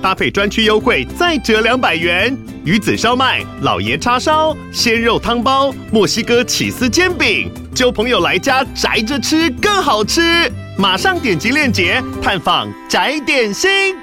[0.00, 2.36] 搭配专区优惠再折两百元。
[2.64, 10.50] 鱼子烧麦、老爷叉烧、鲜肉汤包、墨西哥起司煎饼，就朋友来家宅着吃更好吃。
[10.76, 13.96] 马上点击链接探访宅点心。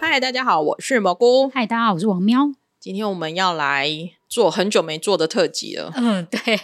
[0.00, 1.48] 嗨，大家好，我是蘑菇。
[1.48, 2.50] 嗨，大家好，我是王喵。
[2.80, 3.88] 今天我们要来。
[4.32, 6.58] 做很久没做的特辑了，嗯，对，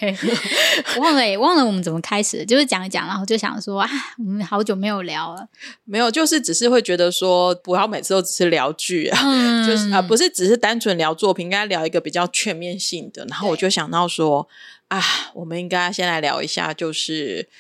[0.99, 3.87] 忘了忘了我们怎么开始，就是讲一讲，然后就想说啊，
[4.17, 5.47] 我们好久没有聊了，
[5.85, 13.27] 没有，就是只是会觉得说，不要每次都只是聊剧啊，嗯、就是啊，不是只是单纯聊作品，应该聊一个比较全面性的。
[13.27, 14.49] 然后我就想到说，
[14.89, 15.03] 啊，
[15.35, 17.51] 我们应该先来聊一下，就是。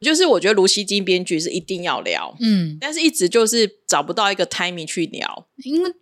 [0.00, 5.92] 就是我觉得卢熙京编剧是一定要聊，嗯，但是一直就是找不到一个 timing 去聊，因为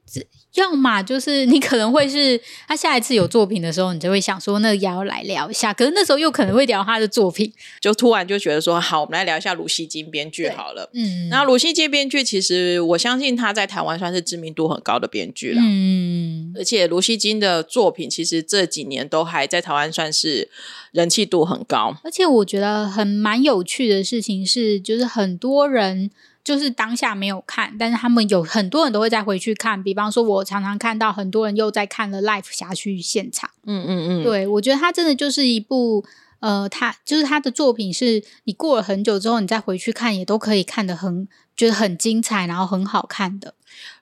[0.57, 20.49] 要么就是你可能会是他下一次有作品的时候，你就会想说那个要来聊一下，可是那时候又可能会聊他的作品，就突然就觉得说好，我们来聊一下卢西金编剧好了，嗯，然后卢熙京编剧其实我相信他在台湾算是知名度很高的编剧了，嗯，而且卢西金的作品其实这几年都还在台湾算是。
[20.93, 26.11] 人气度很高，而且我觉得很蛮有趣的事情是，就是很多人
[26.47, 29.83] 就是当下没有看，但是他们有很多人都会再回去看。
[29.83, 33.51] 比方说，我常常看到很多人又在看了《Life 辖区现场》。
[33.65, 36.05] 嗯嗯嗯，对，我觉得他真的就是一部
[36.39, 43.55] 呃，他就是他的作品，是你过了很久之后，你再回去看，也都可以看得很觉得很精彩，然后很好看的。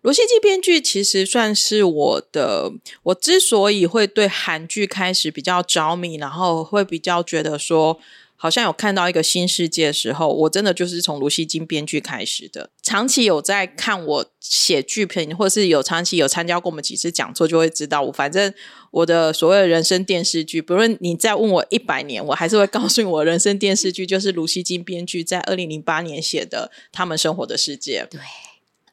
[0.02, 2.70] 罗西基编剧其实算是我的，
[3.04, 7.98] 我之所以会对韩剧开始比较着迷，然后会比较觉得说
[8.44, 12.68] 好像有看到一个新世界的时候，我真的就是从卢西金编剧开始的。
[12.82, 18.52] 长期有在看我写剧评，或是有长期有参加过我们几次讲座，就会知道我反正
[18.90, 28.06] 我的所谓的人生电视剧，不论你再问我一百年，我还是会告诉你，我人生电视剧就是卢熙京编剧在二零零八年写的《他们生活的世界》。
[28.12, 28.20] 对。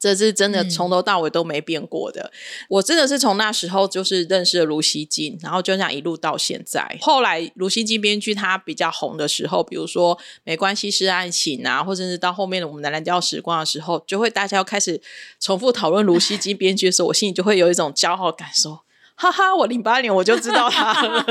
[0.01, 2.23] 这是真的从头到尾都没变过的。
[2.23, 2.31] 嗯、
[2.69, 6.97] 我真的是从那时候就是认识了卢锡金，然后就这样一路到现在。
[6.99, 14.99] 后来卢锡金编剧他比较红的时候，比如说《没关系是爱情》啊，或者是到后面的我们的蓝调时光的时候，就会大家要开始
[15.39, 18.81] 重复讨论卢锡金编剧的时候，我心里就会有一种骄傲感，说：
[19.21, 21.23] 哈哈，我零八年我就知道他了，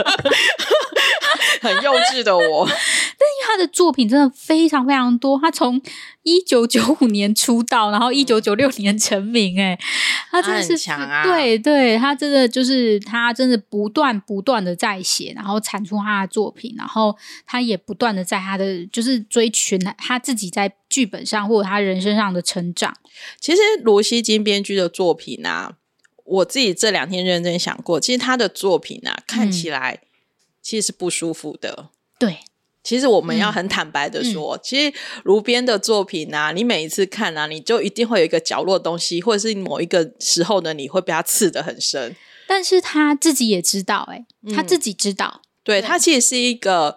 [1.60, 3.30] 很幼稚的我但。
[3.42, 5.80] 他的作品真的非常非常多，他从
[6.22, 9.76] 一九九五年出道，然后一九九六年成名，哎，
[10.30, 11.24] 他真的是强啊！
[11.24, 22.94] 对对，他真的就是他真的不断不断的在写，然后产出他的作品，然后他也不断的在他的就是追寻他自己在剧本上或者他人生上的成长。
[23.40, 25.72] 其实罗西金编剧的作品啊，
[26.30, 30.00] 我自己这两天认真想过，其实他的作品啊，看起来
[30.62, 32.38] 其实是不舒服的，嗯、对。
[32.82, 42.16] 其实我们要很坦白的说，其实卢编的作品啊，你每一次看啊，你就一定会有一个角落的东西，或者是某一个时候呢，你会被他刺得很深。
[42.48, 46.96] 但是他自己也知道、欸，诶、嗯、他自己知道，对，对他其实是一个。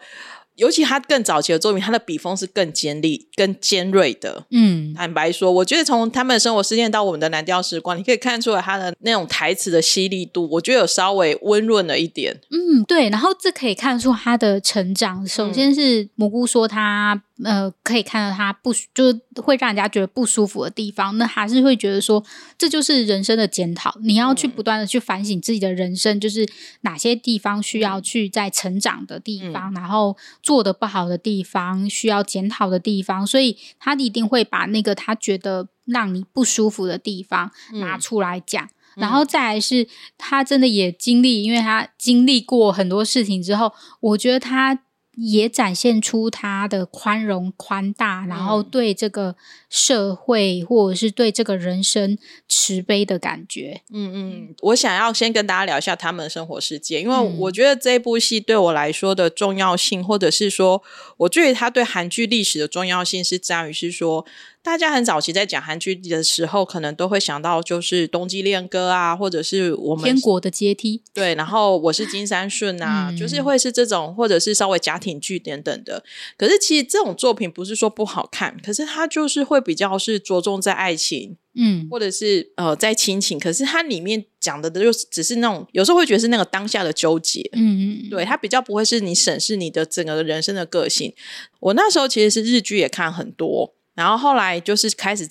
[0.55, 4.45] 尤其他更早期的作品，他的笔锋是更尖利、更尖锐的。
[4.51, 12.39] 嗯，坦白说，我觉得从他们的生活事件到我们的蓝调时光，你可以看出来他的那种台词的犀利度，我觉得有稍微温润了一点。
[12.51, 13.09] 嗯，对。
[13.09, 15.27] 然后这可以看出他的成长。
[15.27, 17.23] 首先是蘑菇说他。
[17.43, 22.23] 呃，可以看到他不就会让人家觉得不舒服的地方，那还是会觉得说，
[22.57, 23.97] 这就是人生的检讨。
[24.01, 26.47] 你要去不断的去反省自己的人生，就是
[26.81, 33.25] 哪些地方需要去在成长的地方，嗯、然后做的不好的地方需要检讨的地方。
[33.25, 39.87] 所以他一定会把那个他觉得让你不舒服的地方拿出来讲，嗯、然后再来是
[40.17, 44.79] 他真的也经历，因为他经历过很多事情之后，我觉得他。
[45.15, 49.35] 也展现出他的宽容、宽大，然后对这个
[49.69, 52.17] 社会或者是对这个人生
[52.47, 53.81] 慈悲的感觉。
[53.91, 60.81] 嗯嗯，我想要先跟大家聊一下他们的生活世界，因为我觉得这部戏对我来说的重要性，或者是说
[61.17, 64.25] 我对于他对韩剧历史的重要性，是在于是说
[64.63, 76.01] 大家很早期在讲韩剧的时候，可能都会想到就是《冬季恋歌》啊，或者是我们天国的阶梯，对，然后我是金三顺啊，嗯、就是会是这种，或者是稍微家庭剧等等的。
[76.37, 83.37] 可是其实这种作品不是说不好看，可是它就是会比较是着重在爱情，嗯，或者是呃在亲情。
[83.37, 91.13] 可是它里面讲的就只是那种，有时候会觉得是那个当下的纠结，嗯嗯，对，它比较不会是你审视你的整个人生的个性。
[91.59, 93.73] 我那时候其实是日剧也看很多。
[93.95, 95.27] 然后后来就是开始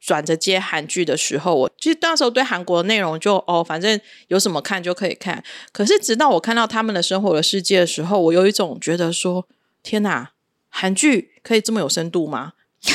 [0.00, 5.42] 转着接韩剧的时候，我其实那时候对韩国的内容就哦，反正有什么看就可以看。
[5.72, 9.48] 可是直到我看到他们的生活的世界的时候，我有一种觉得说：
[9.82, 10.30] 天哪，
[10.68, 12.52] 韩剧可以这么有深度吗？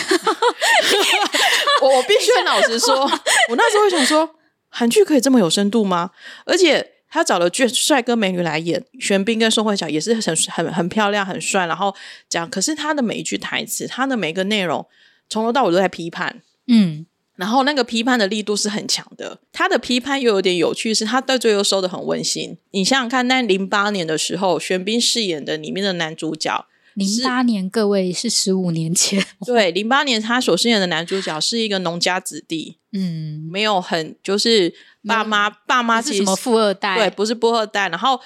[1.82, 3.02] 我我必须老实说，
[3.50, 4.36] 我那时候想说，
[4.70, 6.12] 韩剧可以这么有深度吗？
[6.46, 11.94] 而且他找了俊帅哥美女来演，玄彬跟宋慧乔也是很很很漂亮、很帅，然后
[12.30, 12.50] 讲。
[12.50, 14.88] 可是他的每一句台词，他的每一个内容。
[15.32, 17.06] 从头到尾都在批判，嗯，
[17.38, 19.40] 然后那个批判的力度是很强的。
[19.54, 22.58] 他的批判又有点有趣，是他到最后收的很温馨。
[22.72, 34.74] 你想想看，那零八年的时候，玄彬饰演的里面的男主角，零八年各位是十五年前， 对，零八年他所饰演的男主角是一个农家子弟，嗯，没有很就是
[35.08, 38.20] 爸妈、嗯、爸妈是什么富二代，对，不是富二代，然后。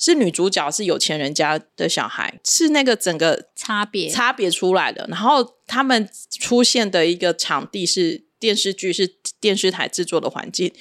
[0.00, 5.06] 是女主角是有钱人家的小孩，是那个整个差别差别出来的。
[5.10, 9.06] 然后他们出现的一个场地是电视剧，是
[9.38, 10.72] 电视台制作的环境，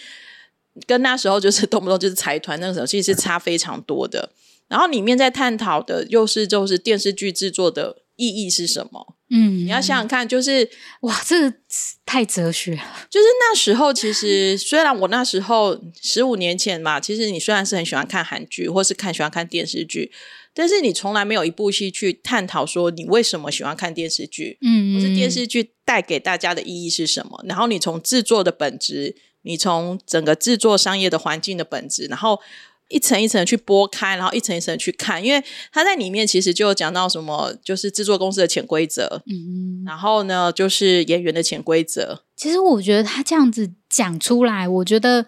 [0.88, 4.32] 跟那时候就是动不动就是财团那个时候其实是差非常多的。
[4.70, 9.18] 然后里面在探讨的又是就是电视剧制作的意义是什么？
[9.32, 10.68] 嗯，你要想想看，就是
[11.02, 11.58] 哇，这个
[12.06, 12.84] 太哲学了。
[13.10, 20.12] 就是那时候，其实 虽然我那时候十五年前嘛，其实你虽然是很喜欢看韩剧，或是看喜欢看电视剧，
[20.54, 27.44] 但是你从来没有一部戏去探讨说你为什么喜欢看电视剧，嗯，或是电视剧带给大家的意义是什么？
[27.48, 32.40] 然后你从制作的本质，你从整个制作商业的环境的本质，然后。
[32.90, 35.42] 一层一层去剥开，然后一层一层去看，因为
[35.72, 42.24] 他在里面其实就有讲到什么，就是制作公司的潜规则，嗯，然后呢，就是演员的潜规则。
[42.36, 45.26] 其实我觉得他这样子讲出来，我觉得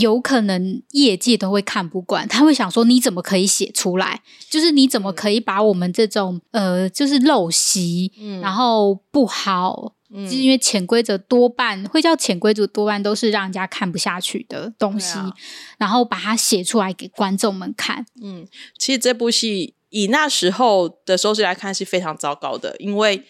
[0.00, 4.20] 有可能业界都会看不惯，他会想说：你怎么可以写出来？
[4.50, 9.94] 就是你怎么可以把我们这种呃，就是陋习，嗯，然后不好。
[10.12, 15.32] 就是因为潜规则多半会叫潜规则，多半都是让人家看不下去的东西，啊、
[15.78, 18.04] 然后把它写出来给观众们看。
[18.22, 23.24] 嗯，其实这部戏以那时候的收视来看是非常糟糕的，因为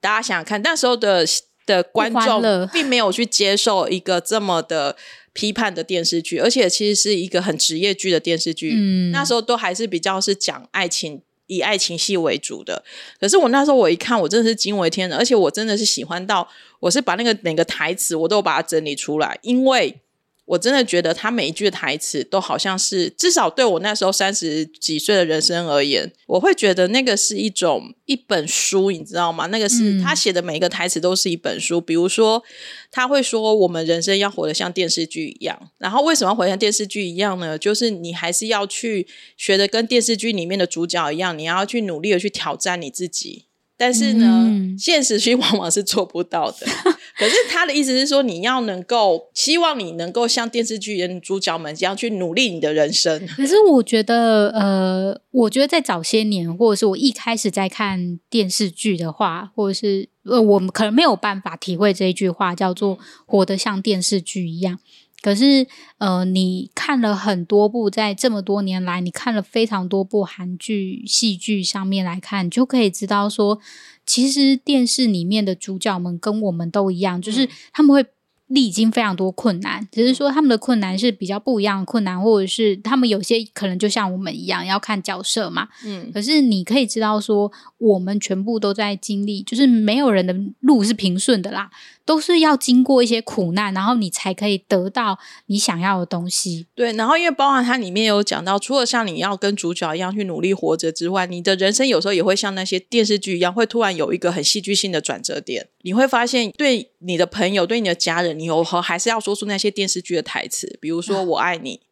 [0.00, 1.26] 大家想想看，那时候的
[1.66, 4.96] 的观众并没有去接受一个这么的
[5.32, 8.72] 批判的电视剧，而且其实是一个很职业剧的电视剧。
[8.74, 11.22] 嗯，那时候都还是比较是讲爱情。
[11.48, 12.82] 以爱情戏为主的，
[13.20, 16.48] 可是我那时候我一看，我真的是惊为天人，而且我真的是喜欢到，
[16.80, 20.00] 我是把那个每个台词我都把它整理出来，因为。
[20.48, 29.46] 我真的觉得他每一句台词都好像是，至少对我那时候三十几岁的人生而言，我会觉得那个是一种一本书，你知道吗？
[29.48, 31.78] 那个是他写的每一个台词都是一本书。
[31.78, 32.42] 比如说，
[32.90, 37.58] 他会说我们人生要活得像电视剧一样，然后为什么要活得像电视剧一样呢？
[37.58, 39.06] 就是你还是要去
[39.36, 43.47] 学的跟电视剧里面的主角一样，你要去努力的去挑战你自己。
[43.80, 46.66] 但是呢，嗯、现实剧往往是做不到的。
[47.16, 53.26] 可是他的意思是说，你要能够，希望你能够像电视剧的主角们这样去努力你的人生。
[53.28, 64.78] 可是我觉得，呃，我觉得在早些年，或者是我一开始在看电视剧的话，或者是呃，我们可能没有办法体会这一句话，叫做“活得像电视剧一样”。
[65.20, 65.66] 可是，
[65.98, 73.58] 呃，你看了很多部，在这么多年来，你看了非常多部韩剧、戏剧上面来看，你就可以知道说，
[74.06, 78.06] 其实电视里面的主角们跟我们都一样，就是他们会。
[78.50, 85.68] 历经非常多困难，只是说他们的困难是比较不一样的困难，或者是他们有些可能就像我们一样要看角色嘛。
[85.84, 91.70] 嗯，可是你可以知道说，我们全部都在经历，就是没有人的路是平顺的啦，
[92.08, 96.66] 都是要经过一些苦难，然后你才可以得到你想要的东西。
[96.74, 105.68] 对，然后因为包含它里面有讲到，除了像你要跟主角一样去努力活着之外，你的人生有时候也会像那些电视剧一样，会突然有一个很戏剧性的转折点。
[105.82, 111.82] 你会发现，对你的朋友、对你的家人，你有和还是要说出那些电视剧的台词，比如说“我爱你”，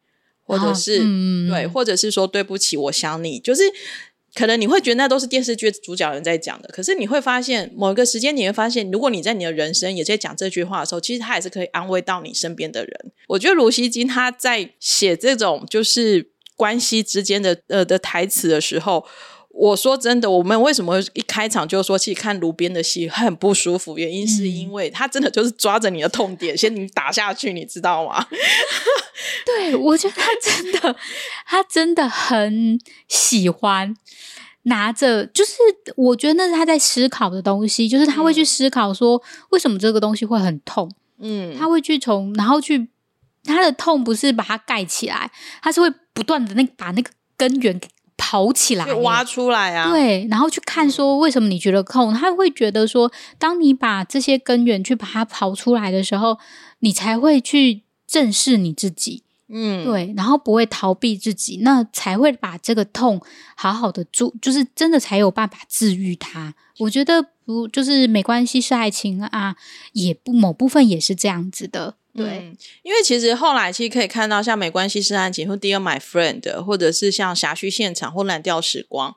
[0.43, 0.97] 或者是、
[1.47, 3.37] 对，或者是说“对不起，我想你”。
[3.39, 3.61] 就是
[4.37, 13.11] 可能你会觉得那都是电视剧主角人在讲的，可是你会发现，某一个时间你会发现，如果你在你的人生也在讲这句话的时候，其实他也是可以安慰到你身边的人。
[13.29, 19.03] 我觉得卢锡金他在写这种就是关系之间的呃的台词的时候。
[19.59, 23.97] 我说真的，我们为什么一开场就说去看炉边的戏很不舒服？
[23.97, 28.23] 原因是因为他真的就是抓着你的痛点，先你打下去，你知道吗？
[29.43, 30.95] 对，我觉得他真的，
[31.47, 33.95] 他真的很喜欢
[34.63, 35.53] 拿着，就是
[35.95, 40.91] 我觉得那是他在思考的东西，就是他会去思考说，为什么这个东西会很痛？
[41.19, 42.89] 嗯，他会去从，然后去
[43.43, 45.31] 他的痛不是把它盖起来，
[45.63, 47.87] 他是会不断的那把那个根源给。
[48.17, 49.89] 刨起来，挖出来啊！
[49.89, 56.37] 对，然后去看说为什么你觉得痛，他会觉得说，当你把这些根源去把它刨出来的时候，
[56.79, 63.21] 你才会去正视你自己，嗯，对，然后不会逃避自己，那才会把这个痛
[63.55, 66.55] 好好的做，就是真的才有办法治愈它。
[66.79, 69.55] 我觉得不就是没关系是爱情啊，
[69.93, 71.96] 也不某部分也是这样子的。
[72.17, 79.11] 对、嗯，因为其实后来其实可以看到，像《没关系是爱情》或《Dear My Friend》，或者是像《辖区现场》或《蓝调时光》，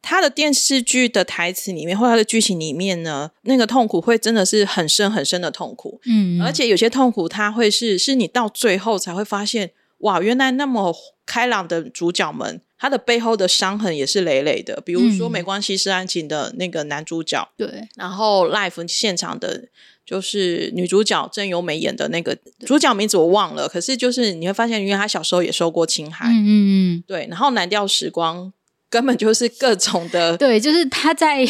[0.00, 6.00] 它的电视剧的台词里面或它的剧情里面呢，那个痛苦会真的是很深很深的痛苦。
[6.06, 10.94] 嗯，而且有些痛苦，它会是是你到最后才会发现，哇，原来那么
[11.26, 14.80] 开朗的主角们，他的背后的伤痕也是累累的。
[14.82, 19.64] 比如说《没关系是爱情》的那个男主角，嗯、对，然后 Life 现场的。
[20.06, 26.48] 就是女主角郑有美演的那个主角名字我忘了，可是就是你会发现，因为她小时候也受过侵害，嗯嗯
[27.00, 28.52] 嗯，对，然后蓝调时光。
[28.96, 31.46] 根本就是各种的， 对，就是他在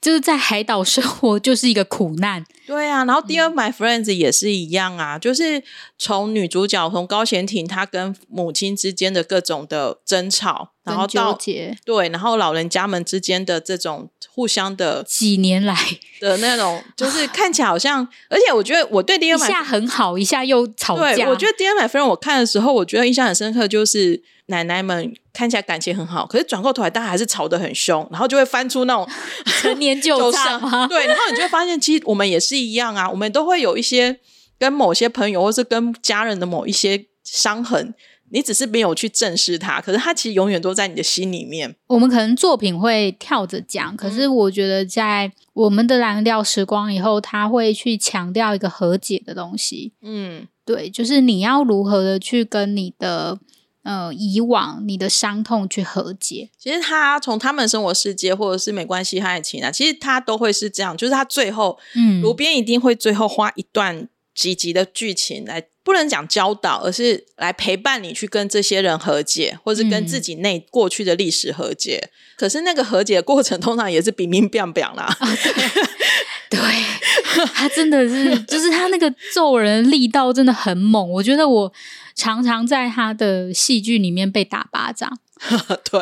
[0.00, 3.04] 就是在海岛生活就是一个苦难，对啊。
[3.04, 5.62] 然后《Dear My Friends》也是一样啊，嗯、就是
[5.98, 11.38] 从女主角从高贤婷她跟母亲之间的各种的争吵，然后到
[11.84, 15.76] 对，然后老人家们之间的这种互相的几年来
[16.22, 21.14] 的那种，就是看起来好像，而且我觉得我对《Dear My》一下很好，一下又吵架。
[21.14, 24.22] 对，我觉得《Dear My Friends》我看的时候，我觉得印象很深刻，就是。
[24.48, 29.06] 奶奶们看起来感情很好，可是转过头来，大家还是吵得很凶，然后就会翻出那种
[29.60, 30.60] 陈年旧账。
[30.88, 34.18] 对，然后你就会发现，其实我们也是一样啊，我们都会有一些
[34.58, 37.94] 跟某些朋友或是跟家人的某一些伤痕，
[38.30, 41.76] 你只是没有去正视它，可是它其实永远都在你的心里面。
[41.86, 49.92] 我们可能作品会跳着讲，可是我觉得在我们的蓝调时光以后，他会去强调一个和解的东西。
[50.00, 53.38] 嗯，对，就是你要如何的去跟你的。
[53.82, 71.98] 呃，以往你的伤痛去和解，其实他从他们生活世界，或者是没关系和爱情啊，其实他都会是这样，就是他最后，嗯，卢边一定会最后花一段几集的剧情来，不能讲教导，而是来陪伴你去跟这些人和解，或是跟自己内过去的历史和解。
[72.02, 75.16] 嗯、可是那个和解的过程通常也是乒乒乓乓啦。
[75.20, 75.26] 哦、
[76.50, 81.72] 对，对他真的是，就是他那个揍人力道真的很猛，我觉得我。
[82.18, 85.08] 常常在他的戏剧里面被打巴掌，
[85.88, 86.00] 对，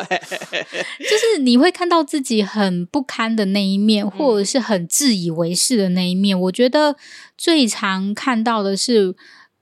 [0.99, 6.41] 就是你会看到自己很不堪的那一面，或者是很自以为是的那一面。
[6.41, 6.97] 我觉得
[7.37, 9.15] 最常看到的是，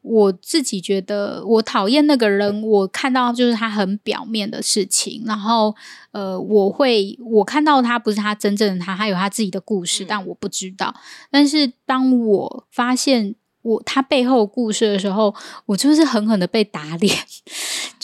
[0.04, 5.74] 我自己觉得我讨厌那个人，我看到就是他很表面的事情，然后
[6.12, 10.94] 呃，我会我看到他不是他真正的他，他有他自己的故事，但我不知道。
[11.30, 13.34] 但是当我发现。
[13.64, 15.34] 我他背后故事的时候，
[15.64, 17.16] 我就是狠狠的被打脸，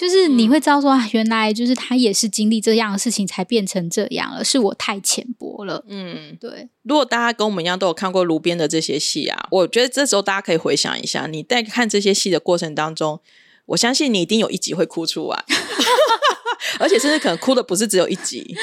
[0.00, 5.85] 就是你会知道说啊，原来就是他也是经历这样的事情才变成这样了，是我太浅薄了。
[5.88, 6.71] 嗯，对。
[6.85, 13.21] 如果大家跟我们一样都有看过卢边的这些戏啊，我觉得这时候大家可以回想一下，你在看这些戏的过程当中，
[13.66, 15.45] 我相信你一定有一集会哭出来，
[16.80, 18.57] 而且甚至可能哭的不是只有一集。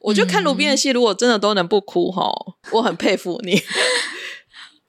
[0.00, 2.28] 我觉得看卢边的戏，如果真的都能不哭哈，
[2.72, 3.62] 我很佩服你。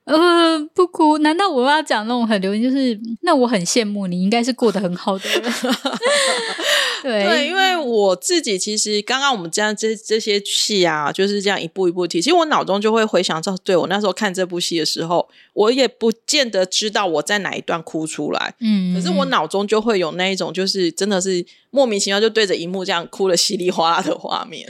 [0.06, 1.18] 呃，不哭？
[1.18, 2.62] 难道我要讲那种很流行？
[2.62, 5.42] 就是那我很羡慕你，应该是过得很好的人。
[7.02, 12.22] 对，对，因为我自己其实刚刚我们这样这这些戏啊，就是这样一步一步提。
[12.22, 18.54] 其实我脑中就会回想到，对我那时候看这部戏的时候，我也不见得知道我在哪一段哭出来。
[18.60, 24.68] 嗯，可是我脑中就会有那一种，就是真的是莫名其妙就对着荧幕这样哭的稀里哗啦的画面。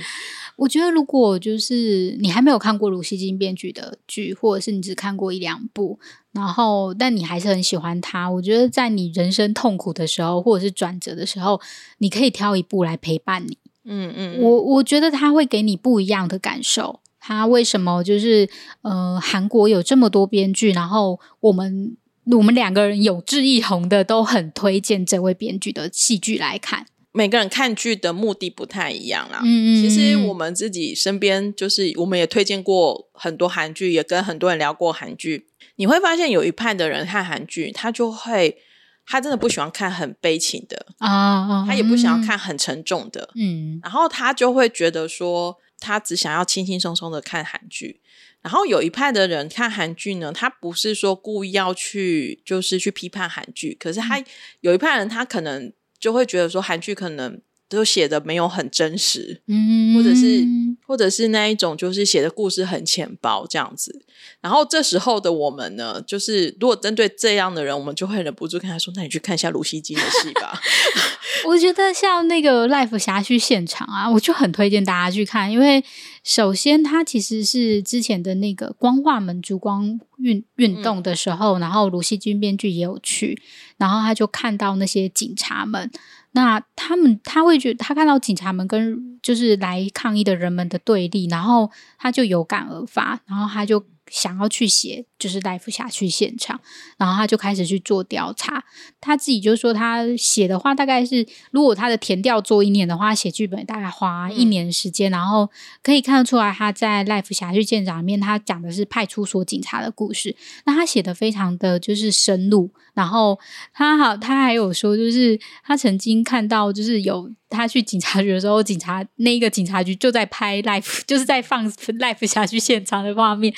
[0.56, 5.98] 我觉得，如果就是你还没有看过卢熙京编剧的剧，或者是你只看过一两部，
[6.32, 11.60] 然后但你还是很喜欢他，我觉得在你人生痛苦的时候，或者是转折的时候，
[11.98, 13.58] 你可以挑一部来陪伴你。
[13.84, 17.00] 嗯嗯，我我觉得他会给你不一样的感受。
[17.20, 18.48] 他为什么就是
[18.82, 26.86] 呃，韩国有这么多编剧，然后我们我们两个人有志一同的，都很推荐这位编剧的戏剧来看。
[27.16, 29.40] 每个人看剧的目的不太一样啦。
[29.42, 35.46] 嗯，其实我们自己身边就是，我们也推荐过很多韩剧，也跟很多人聊过韩剧。
[35.76, 38.58] 你会发现有一派的人看韩剧，他就会
[39.06, 48.02] 他真的不喜欢看很悲情的啊，他也不想要看很沉重的，嗯，然后他就会觉得说，他只想要轻轻松松的看韩剧。
[48.42, 54.22] 然后有一派的人看韩剧呢，他不是说故意要去，就是去批判韩剧，可是他
[54.60, 55.72] 有一派人，他可能
[56.06, 57.40] 就会觉得说，韩剧可能。
[57.68, 60.46] 都写的没有很真实，嗯，或者是
[60.86, 64.04] 或者是那一种，就是写的故事很浅薄这样子。
[64.40, 70.60] 然后这时候的我们呢，就是如果针对这样的人，我们就会忍不住跟他说：“那你去看一下卢熙京的戏吧。
[71.46, 75.84] ”我觉得像那个《Life 辖区现场》啊，我就很推荐大家去看，因为
[76.22, 83.40] 首先它其实是之前的那个光化门烛光运运动的时候，嗯、然后卢熙京编剧也有去，
[83.76, 85.90] 然后他就看到那些警察们。
[86.36, 96.60] 那他们他会觉他看到警察们跟就是来抗议的人们的对立，然后他就有感而发，然后他就想要去写就是 Life 辖区现场，
[96.96, 98.64] 然后他就开始去做调查。
[99.00, 105.50] 他自己就说他写的话大概是，如果他的填调做一年的话，写剧本大概花一年时间，嗯、然后
[105.82, 110.36] 可以看得出来他在 Life 辖区现场里面，他讲的是派出所警察的故事。
[110.64, 112.70] 那他写的非常的就是深入。
[112.94, 113.38] 然后
[113.74, 123.52] 他好，他还有说，就是他曾经看到，就是有他去警察局的时候，警察那一个警察局就在拍 live，就是在放 live 辖区现场的画面，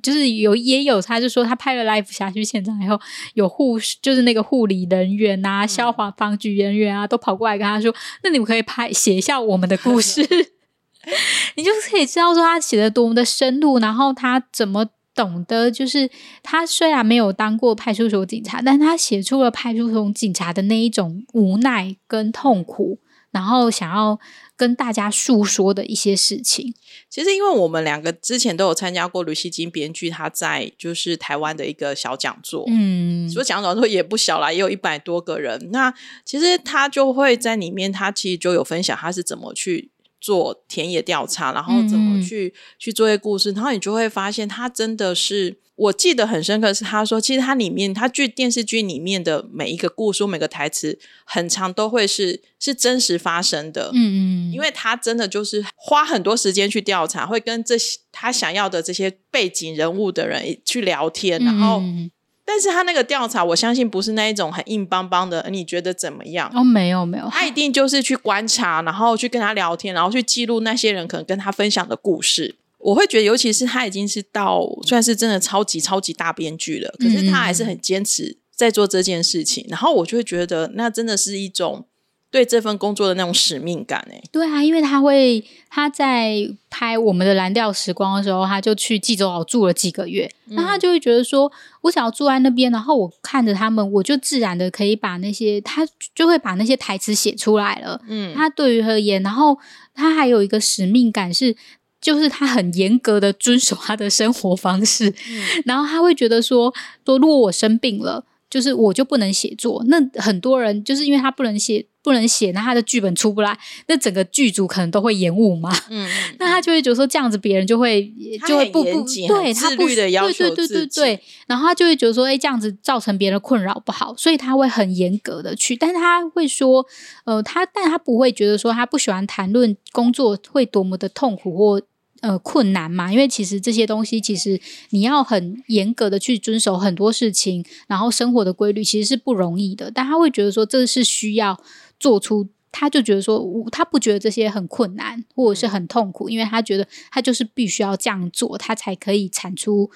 [0.00, 3.00] 就是有也有，他就说他拍了 live 辖区现场以后，
[3.34, 10.22] 有护士，就是那个护理人员啊、消防防局人员啊，都跑过来跟他说：“那你们可以拍写一下我们的故事。
[11.56, 14.86] ”你就可以知道说他写的多么的深入，然后他怎么。
[15.14, 16.10] 懂得就是
[16.42, 22.98] 他虽然没有当过派出所警察，但他写出了派出所警察的那一种无奈跟痛苦，
[23.30, 24.18] 然后想要
[24.62, 26.72] 跟大家诉说的一些事情。
[27.10, 35.70] 其实，因为我们两个之前都有参加过卢西金编剧他在就是台湾的一个小讲座，嗯，所以讲讲座也不小啦，也有一百多个人。
[35.72, 35.92] 那
[36.24, 39.90] 其实他就会在里面，他其实就有分享他是怎么去。
[40.22, 61.80] 做田野调查，然后怎么去、嗯、去做一些故事，然后你就会发现，他真的是我记得很深刻，是他说，其实他里面他剧电视剧里面的每一个故事、每个台词，很长都会是是真实发生的，嗯嗯，因为他真的就是花很多时间去调查，会跟这些他想要的这些背景人物的人去聊天，然后。
[61.80, 62.10] 嗯
[62.44, 65.46] 但是他那个调查，我相信不是那一种很硬邦邦的。
[65.48, 66.50] 你觉得怎么样？
[66.52, 72.56] 哦，没有没有，他一定就是去观察，然后去跟他聊天，然后去记录那些人可能跟他分享的故事。
[72.82, 79.64] 我会觉得，尤其是他已经是到算是真的超级超级大编剧了，可是他还是很坚持在做这件事情。
[79.64, 81.86] 嗯、然后我就会觉得，那真的是一种。
[82.32, 86.34] 对这份工作的那种使命感，哎，对啊，因为他会他在
[86.70, 98.00] 拍我们的蓝调时光的时候，他就去济州岛住了几个月，嗯、那他就会觉得说，我想要住在那边，然后我看着他们，我就自然的可以把那些他就会把那些台词写出来了。
[98.08, 99.58] 嗯，他对于而言，然后
[99.92, 101.54] 他还有一个使命感是，
[102.02, 106.74] 就是他很严格的遵守他的生活方式，嗯、然后他会觉得说，
[107.06, 108.26] 说如果我生病了。
[108.52, 115.74] 就是我就不能写作，那很多人就是因为他不能写，不能写，那他的剧本出不来，那整个剧组可能都会延误嘛。
[115.88, 116.06] 嗯，
[116.38, 118.12] 那他就会觉得说这样子，别人就会
[118.46, 126.84] 就会不不对他不的要求对对对对对，然后他就会觉得说，哎，这样子造成别人的困扰不好，所以他会很严格的去，但是他会说，
[127.24, 131.80] 呃，他但他不会觉得说他不喜欢谈论工作会多么的痛苦或。
[132.22, 139.90] 呃，困难嘛，因为其实这些东西，其实你要很严格的去遵守很多事情，然后生活的规律其实是不容易的。
[139.90, 141.60] 但他会觉得说，这是需要
[141.98, 149.90] 做出，他就觉得说，他不觉得这些很困难或者是很痛苦，因为他觉得他就是必须要这样做，他才可以产出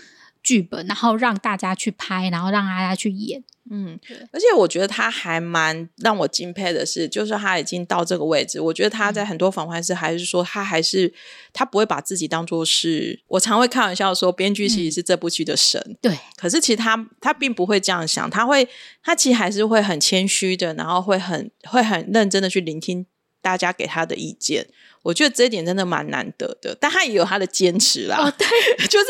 [0.47, 3.43] 剧本，然后让大家去拍，然后让大家去演。
[3.69, 3.99] 嗯，
[4.31, 8.61] 而且我觉得他还蛮让我敬佩的是，就是他已经到这个位置。
[8.61, 11.13] 我觉得他在很多访谈时还是说，他还是
[11.53, 13.21] 他不会把自己当做是。
[13.27, 15.83] 我常会开玩笑说，编剧其实是这部剧的神。
[15.85, 18.69] 嗯、对，可是其实他他并不会这样想，他会
[19.03, 23.05] 他其实还是会很谦虚的，然后会很会很认真的去聆听
[23.43, 24.69] 大家给他的意见。
[25.07, 28.17] 我觉得这一点真的蛮难得的，但他也有他的坚持啦。
[28.19, 28.47] 哦，对，
[28.89, 29.07] 就是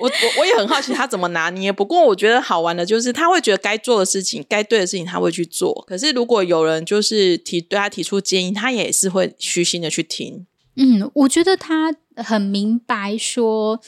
[0.00, 1.72] 我我我也很好奇他怎么拿捏。
[1.72, 5.84] 不过我觉得好玩的就是他会觉得该做的事情、该对的事情他会去做。
[5.88, 10.46] 可是如果有人就是提对他提出建议，他也是会虚心的去听。
[10.76, 13.80] 嗯，我觉得他很明白说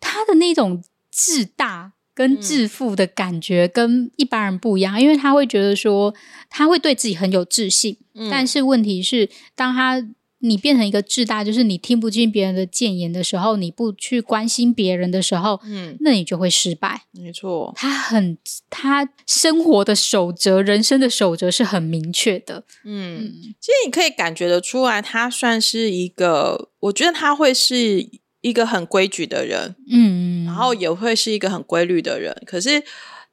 [0.00, 6.14] 他的那种自大跟自负的感觉跟一般人不一样，嗯、因为他会觉得说
[6.50, 7.96] 他会对自己很有自信。
[8.14, 10.06] 嗯、但是问题是当他。
[10.40, 17.02] 你变成一个自大，就是你听不进别人的谏言的时候，你不去关心别人的时候，嗯，那你就会失败。
[17.12, 18.36] 没错，他很
[18.68, 22.64] 他生活的守则，人生的守则是很明确的。
[22.84, 28.08] 嗯，嗯，其实你可以感觉得出来，他算是一个，我觉得他会是
[28.40, 32.34] 一个很规矩的人，嗯，然后也会是一个很规律的人。
[32.46, 32.82] 可是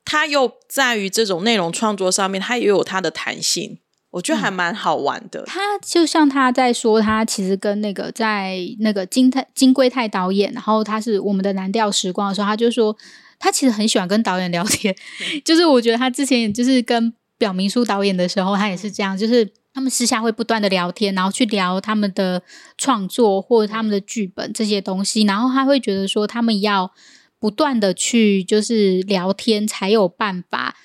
[0.04, 3.80] 他又在于这种内容创作上面，他也有他的弹性。
[4.10, 5.42] 我觉得还蛮好玩的。
[5.42, 12.96] 嗯，他就像他在说，他其实跟那个在那个金泰金圭泰导演，然后他是我们的蓝调时光的时候，他就说
[13.38, 14.96] 他其实很喜欢跟导演聊天。
[15.44, 22.42] 就是我觉得他之前也就是跟表明书导演的时候，他也是这样，就是他们私下会不断的聊天，然后去聊他们的
[22.78, 26.92] 创作或者他们的剧本这些东西，然后他会觉得说他们要
[27.40, 30.76] 不断的去就是聊天，才有办法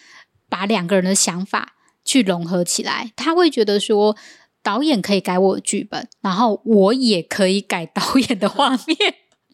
[0.51, 1.77] 把两个人的想法。
[2.05, 4.17] 去融合起来，他会觉得说，
[4.63, 8.97] 导演可以改我的剧本，然后我也可以改导演的画面。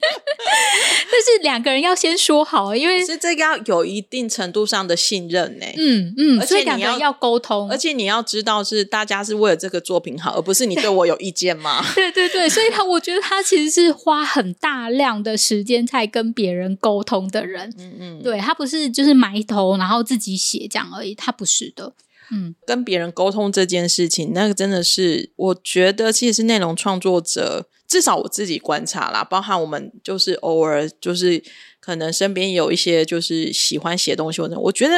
[1.11, 5.67] 但是两个人要先说好，因为是这个要有一定程度上的信任呢。
[5.77, 11.85] 嗯嗯，而且两个人要沟通，而且你要知道是大家是为了这个作品好，而不是你对我有意见吗？
[11.97, 17.75] 对对对，所以他我觉得他其实是花很大量的时间在跟别人沟通的人。
[17.77, 21.95] 嗯嗯，对，他不是就是埋头然后自己写这样而已，他不是的。
[22.31, 31.43] 嗯，跟别人沟通这件事情，那个真的是，我觉得其实是内容创作者，至少我自己观察啦，包含我们就是偶尔就是
[31.81, 34.95] 可能身边有一些就是喜欢写东西我觉得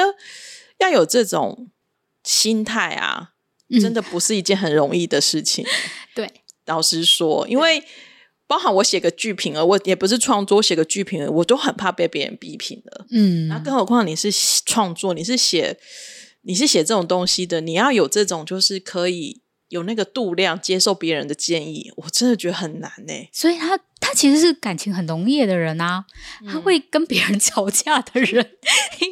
[0.78, 1.68] 要有这种
[2.24, 3.30] 心态啊，
[3.80, 5.64] 真的不是一件很容易的事情。
[5.64, 5.70] 嗯、
[6.16, 6.32] 对，
[6.66, 7.84] 老实说，因为
[8.48, 13.06] 包含我写个剧评啊，我也不是创作，写个剧评，我都很怕被别人批评的。
[13.12, 14.32] 嗯，那更何况你是
[14.66, 15.78] 创作，你是写。
[16.42, 23.12] 你是写这种东西的，你要有这种就是可以有那个度量接受别人的建议，我真的觉得很难呢。
[23.32, 26.04] 所以他他其实是感情很浓烈的人啊，
[26.46, 28.42] 他会跟别人 吵架的人。
[28.42, 29.06] 嗯、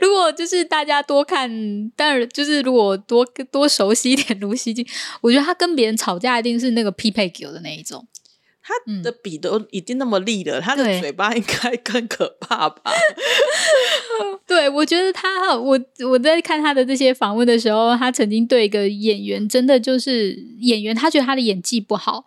[0.00, 1.50] 如果就是大家多看，
[1.90, 4.86] 当然就是如果多多熟悉一点卢熙京，
[5.20, 8.06] 我觉得他跟别人吵架一定是那个匹配狗的那一种。
[8.68, 12.82] 他的笔都已经那么利了，嗯、他的嘴巴应该 更可怕吧？
[14.46, 22.26] 对，对，我觉得他，我我在看他的这些访问的时候，他曾经对一个演员，真的就是演员，他觉得他的演技不好，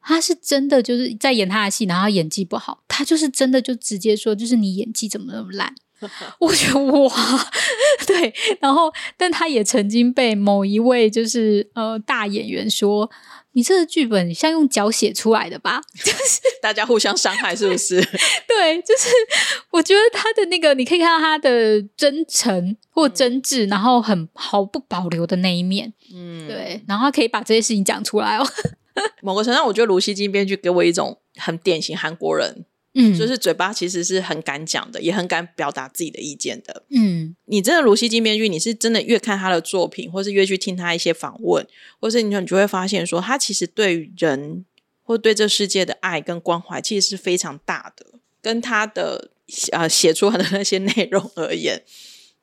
[0.00, 5.74] 他是真的就是在演他的戏，然后他演技不好，他就是真的就直接说，就是你演技怎么那么烂？
[6.38, 7.12] 我觉得哇，
[8.06, 13.10] 对，然后但他也曾经被某一位就是呃大演员说。
[13.52, 15.80] 你这个剧本像用脚写出来的吧？
[16.04, 18.00] 就是大家互相伤害，是不是？
[18.46, 19.08] 对，就是
[19.70, 25.92] 我觉得他的那个，你可以看到他的真诚或真挚，嗯、然后很毫不保留的那一面。
[26.14, 28.46] 嗯，对，然后他可以把这些事情讲出来哦。
[29.22, 32.66] 某个程度上，我觉得卢锡金编剧给我一种很典型韩国人。
[32.92, 36.84] 嗯，就是嘴巴其实是很敢讲的，也很敢表达自己的意见的。
[36.90, 41.64] 嗯，你真的卢西金编剧，你是真的越看他的作品，或是越去听他一些访问，
[42.00, 44.64] 或是你你就会发现说，他其实对于人
[45.04, 48.06] 或对这世界的爱跟关怀，其实是非常大的。
[48.42, 49.30] 跟他的
[49.70, 51.82] 呃写出来的那些内容而言，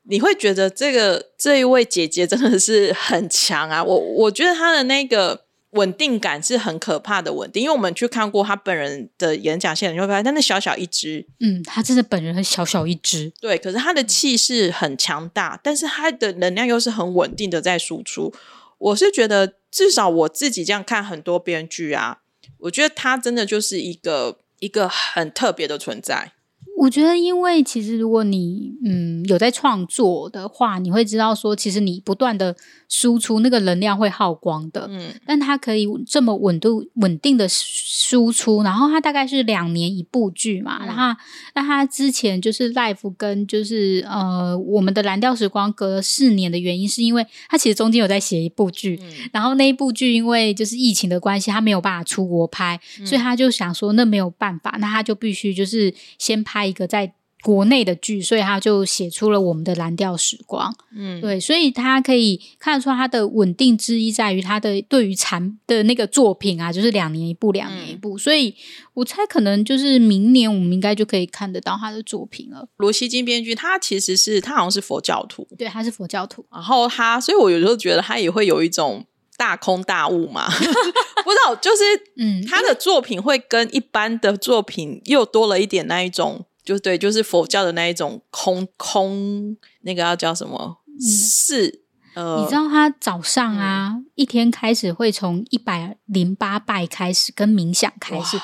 [0.04, 3.84] 你会觉得这个这一位姐姐真的是很强啊！
[3.84, 5.47] 我我觉得她的那个。
[5.72, 18.32] 稳定感是很可怕的稳定，因为我们去看过他本人的演讲现场，你会发现他那小小一只，嗯，他真的本人很小小一只，对，可是他的气势很强大，但是他的能量又是很稳定的在输出。
[18.78, 22.18] 我是觉得，至少我自己这样看很多编剧啊，
[22.60, 26.32] 我觉得他真的就是一个一个很特别的存在。
[26.78, 32.54] 我觉得，因为其实如果你嗯有在创作的话，你会知道说，其实你不断的
[32.88, 34.86] 输出那个能量会耗光的。
[34.88, 40.78] 嗯，但它可以这么稳度稳定的输出，然后它大概是两年一部剧嘛。
[40.82, 41.20] 嗯、然后
[41.56, 56.67] 那它之前就是 Life 跟就是呃我们的蓝调时光隔了四年的原因，是因为它其实中间有在写一部剧，嗯、然后那一部剧因为就是疫情的关系，他没有办法出国拍，嗯、所以他就想说那没有办法，那他就必须就是先拍。
[56.68, 60.74] 一个在国内的剧，所以他就写出了我们的蓝调时光。
[60.92, 68.16] 嗯，对，所以他可以看得出他的稳定之一在于他的对于产的那个作品啊，就是两年一部，两年一部。
[68.16, 68.52] 嗯、所以
[68.92, 72.68] 我猜可能就是明年我们应该就可以看得到他的作品了。
[72.78, 76.44] 罗西金编剧他其实是他好像是佛教徒，对，他是佛教徒。
[76.50, 80.50] 然后他，所以我有时候觉得他也会有一种大空大悟嘛，
[81.22, 81.84] 不知道就是
[82.16, 86.44] 嗯，他的作品会跟一般的作品又多了一点那一种。
[86.68, 90.76] 就对，就是佛教的那一种空空，那个要叫什么？
[91.00, 91.80] 是
[92.14, 98.38] 呃，你知道他早上啊，嗯、一天开始会从一百零八拜开始跟冥想开始。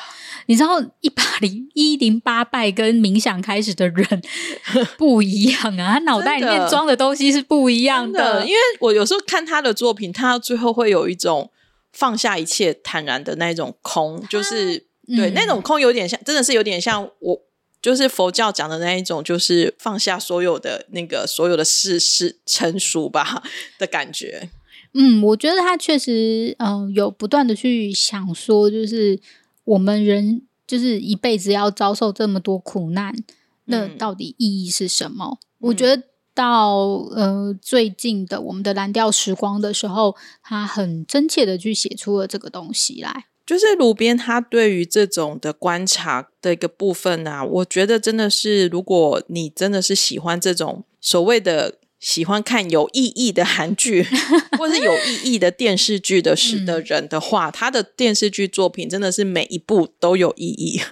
[0.47, 4.23] 你知道一百零一零八拜跟冥想开始的人
[4.97, 8.47] 不一样啊，他脑袋里面装的东西是不一样的，的。
[8.47, 11.51] 因为我有时候看他的作品，他最后会有一种
[11.93, 14.81] 放下一切、坦然的那种空，就是、啊、
[15.15, 17.41] 对、嗯、那种空有点像，真的是有点像我
[17.85, 23.43] 就是佛教讲的那一种，就是放下所有的那个所有的事事成熟吧
[23.79, 24.49] 的感觉。
[24.95, 29.21] 嗯，我觉得他确实嗯、呃、有不断的去想说，就是。
[29.67, 33.15] 我们人就是一辈子要遭受这么多苦难，
[33.65, 35.39] 那到底意义是什么？
[35.41, 36.03] 嗯、我觉得
[36.35, 36.77] 到
[37.17, 43.25] 呃最近的我们的蓝调时光的时候，他很真切的去写出了这个东西来。
[43.47, 51.79] 就是鲁边他对于这种的观察的一个部分啊，我觉得真的是，如果你真的是喜欢这种所谓的。
[52.01, 54.07] 喜欢看有意义的韩剧，
[54.59, 60.83] 或是有意义的电视剧的时的人的话，他的电视剧作品真的是每一部都有意义。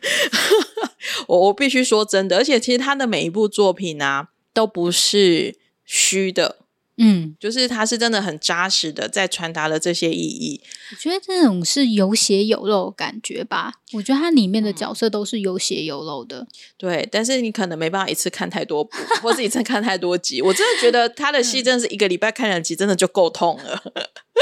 [1.29, 6.62] 我我必须说真的，而且其实他的每一部作品啊，都不是虚的。
[6.99, 10.61] 嗯，就是他是真的很扎实的在传达了这些意义。
[10.91, 13.73] 我觉得这种是有血有肉的感觉吧。
[13.95, 16.47] 我觉得它里面的角色都是有血有肉的。
[16.77, 20.43] 对，但是你可能没办法一次看太多部，或者一次看太多集。
[20.43, 23.83] 我真的觉得他的戏真的是一个礼拜看两集，真的就够痛了。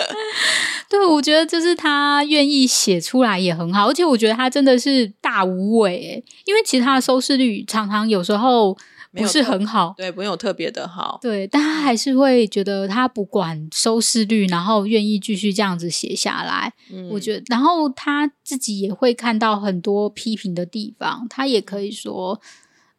[0.88, 8.76] 对，我觉得就是他愿意写出来也很好，而且我觉得他真的是大无畏，因为其他的收视率常常有时候。
[9.12, 16.72] 不是很好，对，没有特别的好，对，但他还是会觉得他不管收视率，然后愿意继续这样子写下来。
[16.92, 22.40] 嗯，我觉得，然后他自己也会看到很多批评的地方，他也可以说，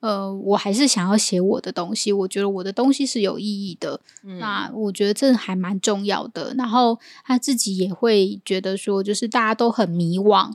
[0.01, 4.01] 呃，我还是想要写我的东西，我觉得我的东西是有意义的。
[4.25, 6.53] 嗯，那我觉得这还蛮重要的。
[6.57, 10.51] 然后他自己也会觉得说，就是大家都很迷惘，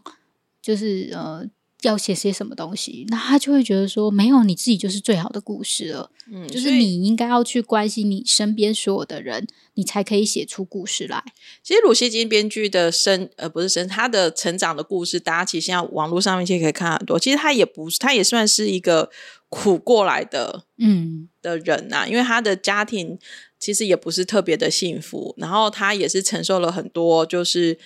[0.61, 1.47] 就是呃。
[1.82, 6.10] 要写些什么东西，那他就会觉得说，没有你自己就是最好的故事了。
[6.32, 11.22] 嗯，就是你应该要去关心你身边所有的人，你才可以写出故事来。
[11.62, 17.18] 其实鲁西金编剧的生，呃，不是生，他的成长的故事，大家其实现在网络上面其实可以看很多。
[17.18, 19.10] 其实他也不是，他也算是一个
[19.50, 22.06] 苦过来的，嗯，的人呐。
[22.08, 23.18] 因为他的家庭
[23.60, 27.78] 其实也不是特别的幸福，然后他也是承受了很多，就是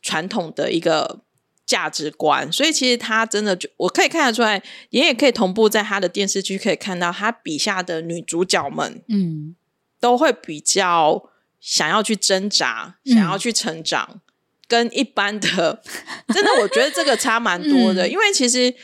[0.00, 1.20] 传统的一个。
[1.66, 9.54] 价值观，所以其实他真的就我可以看得出来，也也可以同步在他的电视剧可以看到，他笔下的女主角们，嗯，
[10.00, 14.20] 都会比较想要去挣扎，嗯、想要去成长，
[14.68, 15.82] 跟一般的，
[16.34, 18.74] 真的我觉得这个差蛮多的，嗯、因为其实。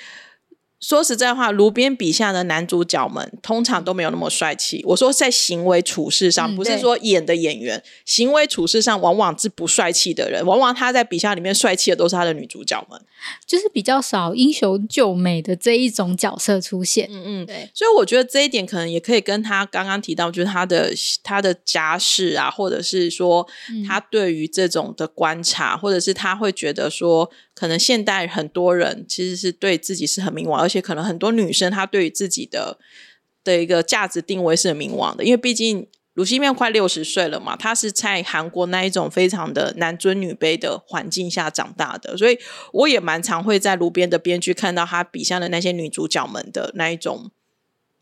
[0.80, 4.82] 说实在话，卢边笔下的男主角们通常都没有那么帅气。
[4.86, 10.44] 我说在行为处事上，不是说演的演员，嗯、行为处事上往往是不帅气的人。
[10.44, 12.98] 往往他在笔下里面帅气的都是他的女主角们，
[13.46, 17.06] 就是比较少英雄救美的这一种角色出现。
[17.12, 17.70] 嗯嗯，对。
[17.74, 20.90] 所以我觉得这一点可能也可以跟他刚刚提到，就是他的
[21.22, 23.46] 他的家世啊，或者是说
[23.86, 27.30] 他对于这种的观察，嗯、或者是他会觉得说。
[27.60, 32.78] 可能现代很多人其实是对自己是很迷惘，而且可能很多女生她对于自己的
[33.44, 42.38] 的一个价值定位是很迷惘的，因为毕竟鲁西面快六十岁了嘛，她是在韩国那一种非常的男尊女卑的环境下长大的，所以
[42.72, 47.30] 我也蛮常会在路边的编剧看到她笔下的那些女主角们的那一种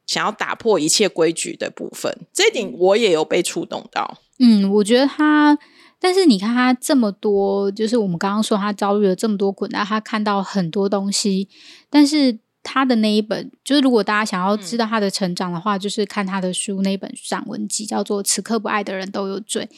[0.07, 4.19] 想要打破一切规矩的部分，这一点我也有被触动到。
[4.39, 5.59] 嗯，我觉得他。
[6.01, 11.49] 但是你看他这么多，就是我们刚刚说他遭遇了这么多困难，他看到很多东西。
[11.91, 19.69] 但是他的那一本，就是如果大家想要知道他的成长的话，嗯、就是看他的书那本散文集，叫做《此刻不爱的人都有罪》。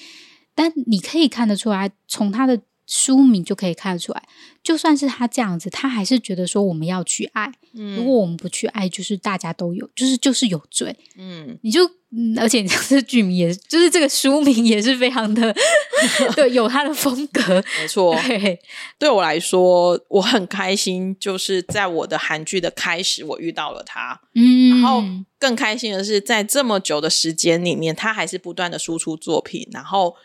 [0.55, 4.21] 但你可以看得出来，从他的书名就可以看得出来，
[4.65, 7.53] 就算是他这样子，他还是觉得说我们要去爱。
[7.73, 10.97] 嗯，如果我们不去爱，就是大家都有，就是就是有罪。
[11.17, 11.89] 嗯，你就。
[12.13, 15.55] 嗯，而且这剧名也是，就是这个书名也是非常的，
[16.35, 18.13] 对，有他的风格，没错。
[18.27, 18.59] 对，
[18.99, 24.21] 对我来说，我很开心，就是在我的韩剧的开始，我遇到了他。
[24.35, 25.05] 嗯，然后
[25.39, 30.17] 更开心的是，在这么久的时间里面，他还是不断的输出作品，然后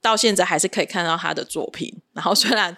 [0.00, 1.94] 到现在还是可以看到他的作品。
[2.12, 2.76] 然后虽然。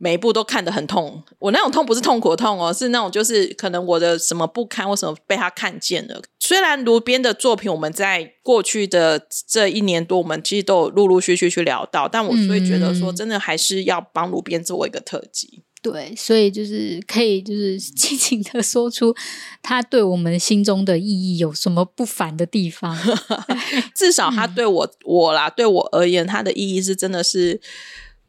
[0.00, 6.22] 每一部都看得很痛，我那种痛不是痛苦的痛哦，是那种就是可能我的什么不堪或什么被他看见了。
[6.38, 15.64] 虽然卢边的作品，我们在过去的这一年多，我们其实都有陆陆续续去聊到，但我所以觉得说，真的还是要帮卢边做一个特辑。
[15.80, 19.14] 对，所以就是可以就是尽情的说出
[19.62, 22.98] 他对我们心中的意义有什么不凡的地方。
[23.94, 27.60] 至少他对我、嗯、我啦，对我而言，他的意义是真的是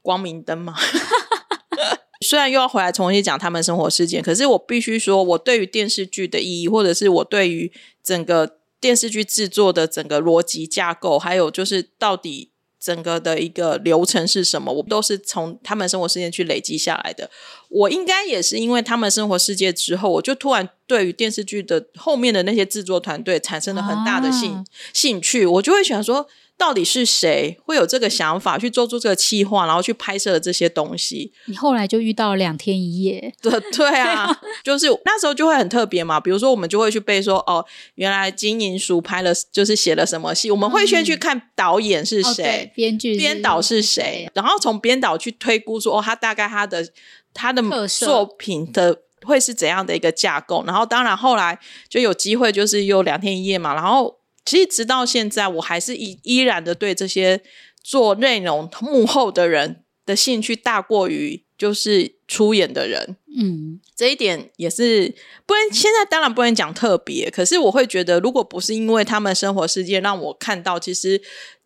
[0.01, 0.75] 光明灯嘛。
[2.21, 7.71] 虽然又要回来重新讲他们生活事件，可是我必须说，我对于电视剧的意义，或者是我对于
[8.03, 17.29] 整个电视剧制作的整个逻辑架构，还有就是到底整个的一个流程是什么，我都是从他们生活事件去累积下来的。
[17.69, 24.63] 我应该也是因为他们生活世界之后，我就突然对于电视剧的后面的那些制作团队产生了很大的兴、啊、
[24.93, 26.27] 兴趣，我就会想说。
[26.59, 31.31] 到底是谁会有这个想法去做出这个企划，然后去拍摄的这些东西？
[31.45, 36.19] 你后来就遇到了两天一夜，对对啊， 就是那时候就会很特别嘛。
[36.19, 40.51] 比如说，我们就会去背说，哦，原来金银淑拍了，就是写了什么戏。
[40.51, 46.85] 我们会先去看导演是谁，编剧、编导是谁，然后从编导去推估说，哦，他大概他的
[47.33, 50.65] 他的作品的会是怎样的一个架构。
[50.67, 54.18] 然后，当然后来就有机会，就是有两天一夜嘛，然后。
[54.45, 57.41] 其实直到现在，我还是依依然的对这些
[57.83, 63.17] 做内容幕后的人的兴趣大过于就是出演的人。
[63.37, 65.13] 嗯，这一点也是
[65.45, 71.21] 不能现在当然不能讲特别，可是我会觉得，如果不是因为他们生活世界让我看到，其实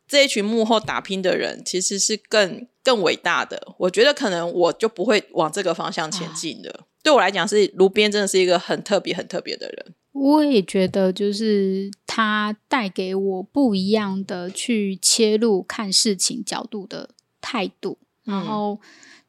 [0.07, 3.73] 这一群幕后打拼的人其实是更更伟大的。
[3.77, 6.69] 我觉得可能我就不会往这个方向前进的。
[6.71, 9.95] 啊、对我来讲，是卢边真的是一个很特别、很特别的人。
[10.13, 17.09] 我也觉得，就是他带给我不一样的去切入看事情角度的
[17.41, 18.79] 态度，嗯、然后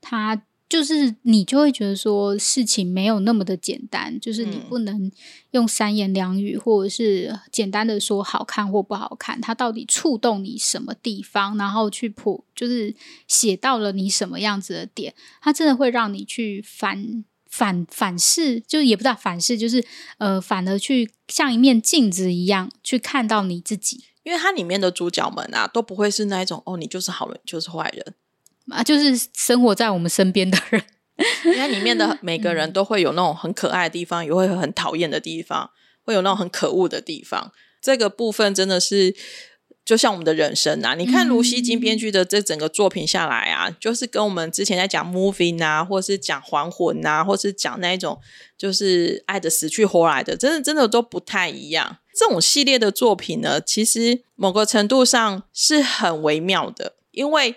[0.01, 5.11] 他就是你就会觉得说事情没有那么的简单，就是你不能
[5.53, 12.95] 用三言两语或者是简单的说好看或不好看，它到底触动你什么地方，然后去破，就是
[13.27, 17.25] 写到了你什么样子的点，它真的会让你去翻。
[17.57, 19.85] 反反视，就也不知道反视，就是
[20.19, 28.15] 呃，反而去像一面镜子一样去看到你自己，因为它里面的主角们啊，都不会是那一种哦，你就是好人，就是坏人。
[28.71, 30.83] 啊，就是生活在我们身边的人，
[31.45, 35.71] 因为里面的 每个人都会有那种很可爱的地方，也会很讨厌的地方，
[36.03, 39.15] 会有那种很可恶的地方，这个部分真的是。
[39.85, 48.19] 就像我们的人生啊，你看卢熙京编剧的这整个作品下来啊，嗯、就是跟我们之前在讲 Moving 啊，或是讲还魂啊，或是讲那一种
[48.57, 51.99] 就是爱的死去活来的，真的真的都不太一样。
[52.19, 56.95] 这种系列的作品呢，其实某个程度上是很微妙的。
[57.11, 57.55] 因为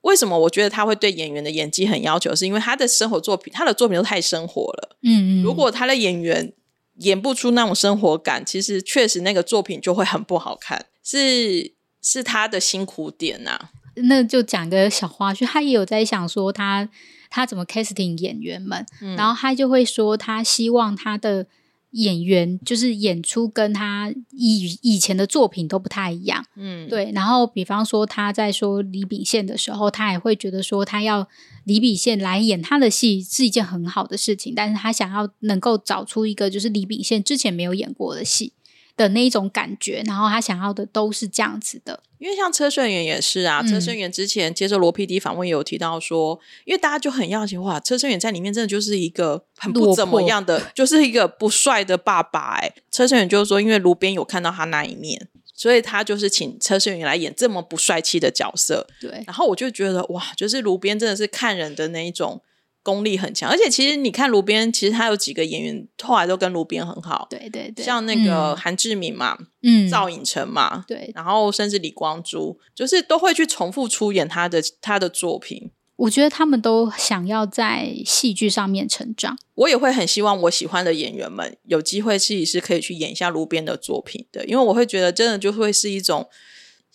[0.00, 4.96] 为什么我觉得他会对演员的演技很要求，是因为他的生活作品，他的作品都太生活了。
[5.02, 6.52] 嗯嗯，如果他的演员
[7.00, 10.86] 演不出那种生活感，其实确实那个作品就会很不好看。
[11.08, 16.88] 是是他的辛苦点呐、啊，那就讲个小花絮，他也有在想说他
[17.30, 21.46] 他怎么 casting 演员们，嗯、然后他就会说他希望他的
[21.92, 27.12] 演员就是演出跟他以以前的作品都不太一样，嗯，对。
[27.14, 31.28] 然后比方说他在说李秉宪的时候，他也会觉得说他要
[31.62, 38.52] 李秉宪来演他的戏是一件很好的事情，但是他想要能够找出一个就是李秉宪之前没有演过的戏。
[38.96, 52.74] 的那一种感觉，然后他想要的都是这样子的，因为像车顺元也是啊，嗯、车顺元之前接受罗 PD 访问也有提到说，因为大家就很要紧哇，车顺元在里面真的就是一个很不怎么样的，就是一个不帅的爸爸哎、欸。
[52.90, 58.86] 车顺元就是说，因为卢边有看到他那一面，所以他就是请车顺元来演这么不帅气的角色。
[58.98, 62.40] 对，然后我就觉得哇，就是卢边真的是看人的那一种。
[62.86, 75.72] 功力很强，而且其实你看卢边，其实他有几个演员后来都跟卢边很好，对对对，像那个韩志明嘛，嗯，赵寅成嘛，对，然后甚至李光洙，就是都会去重复出演他的他的作品。
[75.96, 86.28] 我觉得他们都想要在戏剧上面成长，我也会很希望我喜欢的演员们有机会自己是可以去演一下卢边的作品的，因为我会觉得真的就会是一种。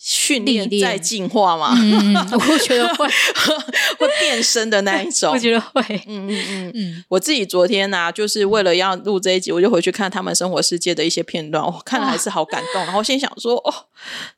[0.04, 1.76] 训练再进化嘛？
[1.78, 3.06] 嗯，我觉得会
[3.96, 5.32] 会变身的那一种。
[5.32, 5.80] 我觉得会。
[6.08, 7.04] 嗯嗯嗯嗯。
[7.08, 12.82] 我自己昨天呢、啊，就是为了要录这一集，我就回去看他们生活世界的一些片段，我看了还是好感动。
[12.82, 13.72] 然后心想说，哦，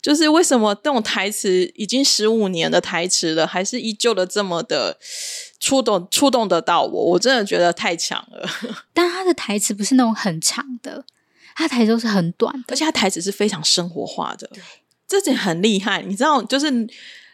[0.03, 4.98] 就是为什么这种台词已经十五年的台词了，还是依旧的这么的
[5.59, 7.05] 触动触动得到我？
[7.12, 8.46] 我真的觉得太强了。
[8.92, 11.07] 但他的台词不是那种很长的，
[11.57, 14.46] 他台词都是很短的，而且他台词是非常生活化的。
[14.53, 14.62] 对。
[15.20, 16.70] 这点很厉害，你知道，就是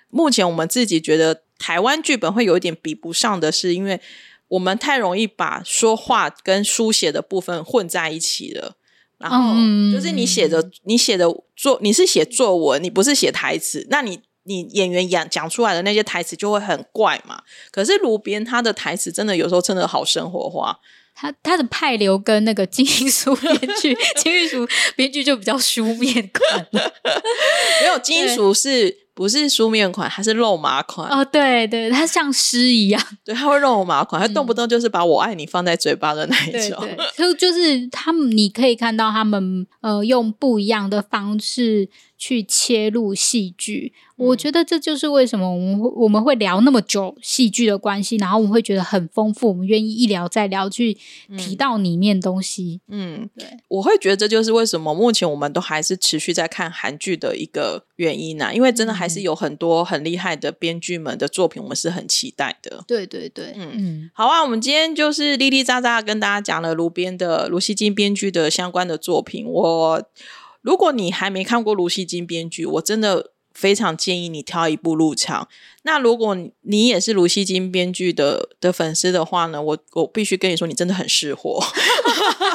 [0.08, 4.00] 目前我们自己觉得台湾剧本会有一点比不上的是，因为
[4.48, 8.76] 我们太容易把说话跟书写的部分混在一起了。
[9.18, 9.54] 然后
[9.92, 14.20] 就是你写的，你写的作，你是写作文，你不是写台词，那你。
[14.44, 17.42] 你演员演讲出来的那些台词就会很怪嘛。
[17.70, 20.80] 可是卢边他的台词真的有时候真的好生活化。
[21.20, 24.66] 他他的派流跟那个金玉淑编剧， 金玉淑
[24.97, 26.92] 编剧就比较书面款了。
[27.82, 30.09] 没有金玉淑是不是书面款？
[30.09, 31.11] 还是肉麻款？
[31.11, 36.80] 哦，对对，他像诗一样，对，他会肉麻款，他动不动就是把我爱你放在嘴巴的那一种。
[36.80, 41.90] 对，就就是他们，你可以看到他们呃用不一样的方式。
[42.22, 50.96] 去切入戏剧，我觉得这就是为什么我们会我们会聊那么久戏剧的关系，然后我们会觉得很丰富，我们愿意一聊再聊去
[51.38, 52.80] 提到里面东西。
[52.88, 62.84] 嗯，对，我会觉得这就是为什么目前我们都还是持续在看韩剧的一个原因呢，因为真的还是有很多很厉害的编剧们的作品，我们是很期待的。
[62.86, 70.02] 对对对，嗯嗯，好啊，我们今天就是叽叽喳喳跟大家讲了卢编的卢锡金编剧的相关的作品，我。
[70.62, 75.48] 如果你还没看过卢锡金编剧，我真的非常建议你挑一部入场。
[75.82, 81.59] 那如果你也是卢熙京编剧的的粉丝的话呢，我我必须跟你说，你真的很识货，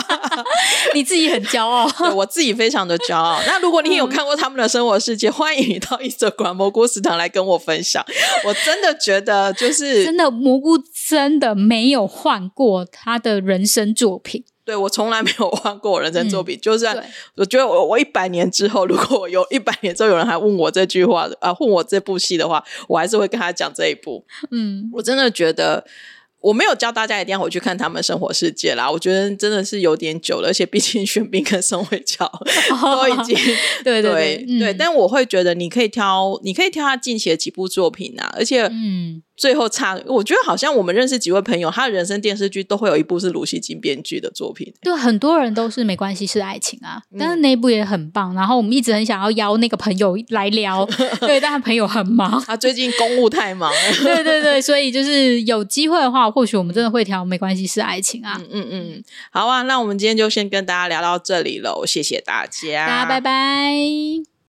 [0.94, 3.42] 你自己很骄傲，对，我自己非常的骄傲。
[3.48, 8.06] 那如果你有看过他们的生活世界，欢迎你到一则馆蘑菇食堂来跟我分享。
[8.46, 10.78] 我真的觉得，就是真的蘑菇
[11.08, 14.44] 真的没有换过他的人生作品。
[14.66, 16.98] 对，我从来没有换过我人生作品，嗯、就算
[17.36, 24.26] 我觉得我我一百年之后，如果我有一百年之后有人还问我这句话啊，问我这部戏的话，我还是会跟他讲这一部。
[24.52, 25.86] 嗯，我真的觉得。
[26.42, 32.32] 我没有教大家一定要回去看他们生活世界啦，我觉得真的是有点久了，而且毕竟玄彬跟宋慧乔
[32.80, 50.86] 都已经、哦、对对对，但我会觉得你可以挑，你可以挑他近期的几部作品啊，而且嗯，最后差，我觉得好像我们认识几位朋友，他的人生电视剧都会有一部是鲁西金编剧的作品，对，很多人都是没关系是爱情啊，但是那一部也很棒，然后我们一直很想要邀那个朋友来聊，
[51.22, 56.26] 对，但他朋友很忙，他最近公务太忙 了，对对对，所以就是有机会的话。
[56.36, 58.36] 或许我们真的会挑，没关系，是爱情啊。
[58.38, 64.35] 嗯嗯嗯，好啊，那我们今天就先跟大家聊到这里喽，谢谢大家，大家拜拜。